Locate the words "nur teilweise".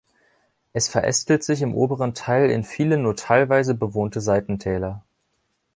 2.97-3.75